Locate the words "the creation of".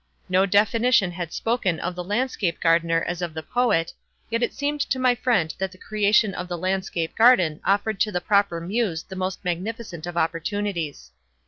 5.71-6.47